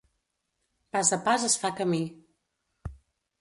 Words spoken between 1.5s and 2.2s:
fa camí.